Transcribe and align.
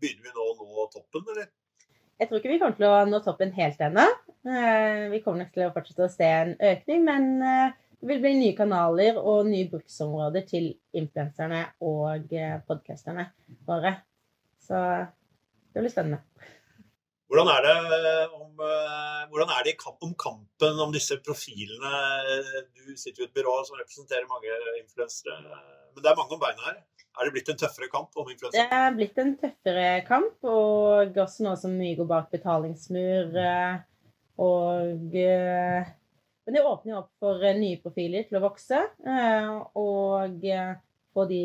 begynner 0.00 0.28
vi 0.28 0.34
nå 0.34 0.48
å 0.50 0.56
nå 0.64 0.88
toppen, 0.92 1.28
eller? 1.34 1.52
Jeg 2.20 2.30
tror 2.30 2.38
ikke 2.38 2.52
vi 2.52 2.60
kommer 2.62 2.76
til 2.78 2.86
å 2.86 2.98
nå 3.10 3.18
toppen 3.24 3.54
helt 3.56 3.80
ennå. 3.82 4.04
Eh, 4.46 5.06
vi 5.10 5.20
kommer 5.24 5.42
nok 5.42 5.54
til 5.54 5.66
å 5.66 5.72
fortsette 5.74 6.06
å 6.06 6.12
se 6.12 6.28
en 6.28 6.52
økning, 6.54 7.02
men 7.06 7.26
eh, 7.42 7.74
det 7.98 8.10
vil 8.10 8.20
bli 8.22 8.34
nye 8.38 8.56
kanaler 8.58 9.18
og 9.18 9.48
nye 9.48 9.66
bruksområder 9.72 10.44
til 10.46 10.68
influenserne 10.94 11.64
og 11.82 12.34
eh, 12.36 12.60
podkasterne 12.68 13.26
våre. 13.66 13.96
Så 14.62 14.78
det 15.74 15.82
blir 15.82 15.92
spennende. 15.92 16.22
Hvordan 17.28 17.50
er 17.50 17.64
det, 17.64 17.74
om, 18.36 18.60
hvordan 19.32 19.50
er 19.56 19.64
det 19.66 19.72
om 19.90 20.12
kampen 20.14 20.80
om 20.84 20.92
disse 20.94 21.16
profilene? 21.24 21.94
Du 22.76 22.92
sitter 23.00 23.24
jo 23.24 23.24
i 23.24 23.30
et 23.30 23.34
byrå 23.34 23.56
som 23.66 23.80
representerer 23.80 24.28
mange 24.30 24.52
influensere, 24.78 25.40
men 25.42 26.04
det 26.04 26.12
er 26.12 26.18
mange 26.20 26.36
om 26.36 26.42
beina 26.44 26.68
her. 26.68 26.78
Er 27.14 27.28
det 27.28 27.34
blitt 27.36 27.50
en 27.52 27.58
tøffere 27.58 27.88
kamp 27.92 28.16
om 28.18 28.30
influensa? 28.30 28.58
Det 28.58 28.78
er 28.78 28.94
blitt 28.96 29.18
en 29.22 29.34
tøffere 29.38 29.88
kamp, 30.08 30.34
og 30.50 31.18
også 31.22 31.46
noe 31.46 31.58
som 31.58 31.76
mye 31.78 31.94
går 31.98 32.08
bak 32.10 32.32
betalingsmur. 32.34 33.36
Eh, 33.38 33.76
og 34.42 35.14
eh, 35.20 35.92
Men 36.44 36.56
det 36.56 36.64
åpner 36.66 36.92
jo 36.92 37.00
opp 37.04 37.12
for 37.22 37.44
eh, 37.46 37.54
nye 37.58 37.78
profiler 37.82 38.26
til 38.26 38.40
å 38.40 38.42
vokse. 38.48 38.80
Og 39.78 40.48
få 41.14 41.26
de 41.30 41.42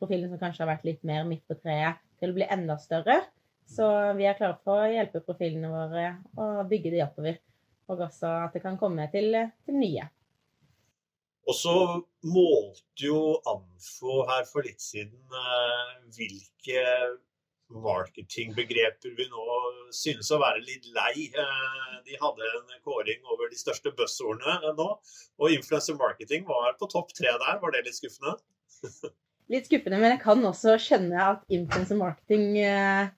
profilene 0.00 0.32
som 0.32 0.42
kanskje 0.42 0.64
har 0.64 0.72
vært 0.74 0.88
litt 0.88 1.06
mer 1.06 1.22
midt 1.28 1.46
på 1.46 1.56
treet, 1.60 2.02
til 2.18 2.32
å 2.32 2.36
bli 2.36 2.50
enda 2.50 2.74
større. 2.82 3.20
Så 3.66 3.86
vi 4.18 4.26
er 4.26 4.36
klare 4.38 4.58
for 4.66 4.82
å 4.82 4.90
hjelpe 4.90 5.22
profilene 5.26 5.70
våre 5.70 6.08
og 6.42 6.66
bygge 6.70 6.92
de 6.94 7.02
oppover. 7.06 7.38
Og 7.86 8.02
også 8.08 8.30
at 8.48 8.58
det 8.58 8.64
kan 8.64 8.78
komme 8.80 9.06
til, 9.12 9.38
til 9.62 9.78
nye. 9.78 10.10
Og 11.46 11.54
så 11.54 11.74
målte 12.26 13.06
jo 13.06 13.20
Anfo 13.46 14.24
her 14.26 14.46
for 14.48 14.66
litt 14.66 14.82
siden 14.82 15.14
eh, 15.30 15.92
hvilke 16.16 16.82
marketingbegreper 17.70 19.14
vi 19.18 19.26
nå 19.30 19.44
synes 19.94 20.30
å 20.34 20.40
være 20.42 20.62
litt 20.66 20.88
lei. 20.94 21.28
Eh, 21.30 21.92
de 22.06 22.18
hadde 22.18 22.50
en 22.50 22.74
kåring 22.86 23.22
over 23.30 23.50
de 23.50 23.58
største 23.58 23.92
buzzordene 23.94 24.74
nå, 24.78 24.88
og 25.38 25.54
influencer 25.54 25.98
marketing 25.98 26.46
var 26.50 26.74
på 26.80 26.90
topp 26.90 27.14
tre 27.14 27.30
der. 27.30 27.62
Var 27.62 27.74
det 27.74 27.86
litt 27.86 27.98
skuffende? 27.98 28.36
litt 29.52 29.70
skuffende, 29.70 30.00
men 30.02 30.16
jeg 30.16 30.22
kan 30.26 30.50
også 30.50 30.76
skjønne 30.82 31.30
at 31.30 31.46
influencer 31.46 31.98
marketing 32.00 32.52
eh, 32.62 33.14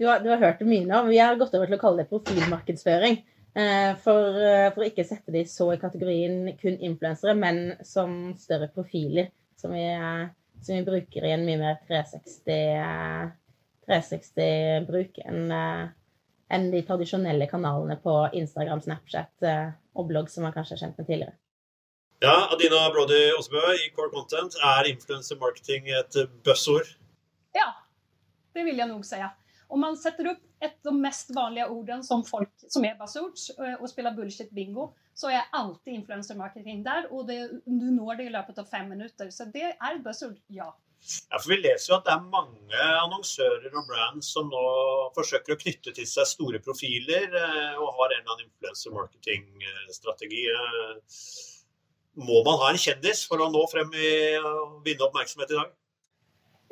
du 0.00 0.08
har, 0.08 0.20
du 0.24 0.32
har 0.32 0.40
hørt 0.40 0.60
det 0.60 0.68
mye 0.68 0.88
nå. 0.88 1.04
Vi 1.08 1.20
har 1.20 1.40
gått 1.40 1.54
over 1.56 1.68
til 1.68 1.78
å 1.78 1.82
kalle 1.82 2.02
det 2.02 2.10
profilmarkedsføring. 2.12 3.20
Eh, 3.52 3.92
for, 4.00 4.32
å 4.32 4.52
for, 4.72 4.84
ikke 4.86 5.04
sette 5.04 5.32
de 5.34 5.42
så 5.48 5.66
i 5.74 5.80
kategorien 5.80 6.54
kun 6.60 6.78
influensere, 6.80 7.34
men 7.36 7.74
som 7.84 8.32
større 8.40 8.70
profiler. 8.72 9.28
Som 9.60 9.76
vi, 9.76 9.84
eh, 9.92 10.30
som 10.62 10.78
vi 10.78 10.86
bruker 10.86 11.26
i 11.26 11.34
en 11.34 11.44
mye 11.46 11.60
mer 11.60 11.76
360, 11.88 13.34
360-bruk 13.88 15.20
enn 15.26 15.52
enn 16.52 16.66
de 16.68 16.82
tradisjonelle 16.84 17.46
kanalene 17.48 17.94
på 17.96 18.12
Instagram, 18.36 18.82
Snapchat 18.84 19.46
og 19.96 20.08
blogg 20.10 20.26
som 20.28 20.44
man 20.44 20.52
kanskje 20.52 20.74
har 20.74 20.82
kjent 20.82 20.98
med 21.00 21.06
tidligere. 21.08 21.32
Ja, 22.20 22.34
Adina 22.52 22.82
Brody 22.92 23.22
Aasbø 23.32 23.62
i 23.80 23.88
Core 23.96 24.12
Content, 24.12 24.54
er 24.60 24.90
influencer 24.90 25.38
marketing 25.40 25.88
et 25.96 26.18
buzzord? 26.44 26.92
Ja, 27.56 27.70
det 28.52 28.66
vil 28.68 28.78
jeg 28.78 28.90
nok 28.90 29.08
si. 29.08 29.18
Om 29.72 29.82
man 29.82 29.96
setter 29.96 30.28
opp 30.34 30.44
et 30.62 30.76
av 30.78 30.92
de 30.92 30.94
mest 31.02 31.32
vanlige 31.34 31.68
orden 31.74 32.04
som, 32.06 32.22
folk, 32.26 32.52
som 32.70 32.84
er 32.86 32.94
buzzwords 33.00 33.48
eh, 33.56 33.74
og 33.78 33.90
spiller 33.90 34.14
bullshit-bingo, 34.16 34.90
så 35.18 35.32
er 35.32 35.50
alltid 35.58 35.98
influencermarketing 35.98 36.84
der. 36.86 37.10
Og 37.10 37.26
det, 37.28 37.40
du 37.66 37.90
når 37.90 38.20
det 38.20 38.28
i 38.28 38.34
løpet 38.36 38.62
av 38.62 38.70
fem 38.70 38.88
minutter. 38.94 39.30
Så 39.34 39.48
det 39.52 39.68
er 39.72 39.90
et 39.90 40.04
buzzword, 40.04 40.38
ja. 40.52 40.70
Ja, 41.02 41.38
for 41.40 41.50
Vi 41.50 41.58
leser 41.58 41.90
jo 41.90 41.96
at 41.96 42.06
det 42.06 42.12
er 42.14 42.26
mange 42.30 42.82
annonsører 43.02 43.72
og 43.74 43.88
brands 43.88 44.28
som 44.36 44.46
nå 44.52 44.66
forsøker 45.16 45.56
å 45.56 45.58
knytte 45.58 45.94
til 45.96 46.06
seg 46.06 46.28
store 46.30 46.60
profiler 46.62 47.26
eh, 47.26 47.74
og 47.74 47.90
har 47.98 48.14
en 48.14 48.20
eller 48.20 48.36
annen 48.36 48.46
influencer-marketing-strategi. 48.46 50.44
Eh, 50.54 51.18
må 52.22 52.42
man 52.46 52.60
ha 52.62 52.70
en 52.70 52.80
kjendis 52.80 53.24
for 53.26 53.42
å 53.42 53.50
nå 53.50 53.64
frem 53.72 53.90
i 53.98 54.12
å 54.38 54.54
vinne 54.84 55.08
oppmerksomhet 55.08 55.50
i 55.50 55.58
dag? 55.58 55.74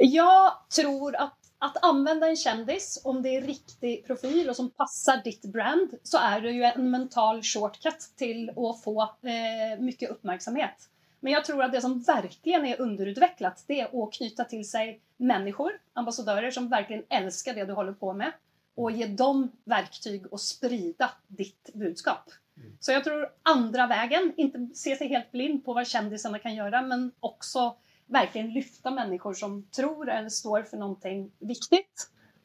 Jeg 0.00 0.52
tror 0.72 1.16
at 1.20 1.39
att 1.60 1.84
använda 1.84 2.28
en 2.28 2.36
kändis, 2.36 3.00
om 3.04 3.22
det 3.22 3.36
är 3.36 3.42
riktig 3.42 4.06
profil 4.06 4.50
och 4.50 4.56
som 4.56 4.70
passar 4.70 5.20
ditt 5.24 5.44
brand, 5.44 5.94
så 6.02 6.18
är 6.18 6.40
det 6.40 6.50
ju 6.50 6.62
en 6.62 6.90
mental 6.90 7.42
shortcut 7.42 8.12
till 8.16 8.50
att 8.50 8.82
få 8.84 9.02
eh, 9.02 9.80
mycket 9.80 10.10
uppmärksamhet. 10.10 10.88
Men 11.20 11.32
jag 11.32 11.44
tror 11.44 11.62
att 11.62 11.72
det 11.72 11.80
som 11.80 12.02
verkligen 12.02 12.66
är 12.66 12.80
underutvecklat, 12.80 13.64
det 13.66 13.80
är 13.80 14.04
att 14.04 14.12
knyta 14.12 14.44
till 14.44 14.70
sig 14.70 15.00
människor, 15.16 15.72
ambassadörer 15.92 16.50
som 16.50 16.68
verkligen 16.68 17.04
älskar 17.08 17.54
det 17.54 17.64
du 17.64 17.72
håller 17.72 17.92
på 17.92 18.12
med 18.12 18.32
och 18.74 18.90
ge 18.90 19.06
dem 19.06 19.52
verktyg 19.64 20.24
att 20.32 20.40
sprida 20.40 21.10
ditt 21.26 21.70
budskap. 21.74 22.30
Mm. 22.56 22.76
Så 22.80 22.92
jag 22.92 23.04
tror 23.04 23.28
andra 23.42 23.86
vägen, 23.86 24.32
inte 24.36 24.68
se 24.74 24.96
sig 24.96 25.08
helt 25.08 25.32
blind 25.32 25.64
på 25.64 25.72
vad 25.72 25.86
kändisarna 25.86 26.38
kan 26.38 26.54
göra, 26.54 26.82
men 26.82 27.12
också 27.20 27.76
verkligen 28.10 28.52
lyfta 28.54 28.90
människor 28.90 29.34
som 29.34 29.62
tror 29.76 30.10
eller 30.10 30.28
står 30.28 30.66
for 30.70 30.82
noe 30.82 31.14
viktig, 31.38 31.84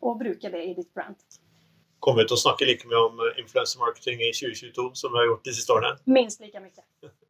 og 0.01 0.19
bruke 0.19 0.49
det 0.53 0.63
i 0.63 0.73
ditt 0.77 0.93
brand. 0.93 1.15
Kommer 1.99 2.21
vi 2.21 2.29
til 2.29 2.37
å 2.37 2.43
snakke 2.43 2.67
like 2.69 2.87
mye 2.89 3.01
om 3.07 3.21
influencer 3.41 3.81
marketing 3.81 4.21
i 4.21 4.31
2022 4.35 4.91
som 4.93 5.13
vi 5.13 5.23
har 5.23 5.31
gjort 5.31 5.47
de 5.47 5.53
siste 5.57 5.73
årene? 5.73 5.97
Minst 6.05 6.43
like 6.43 6.61
mye. 6.61 6.85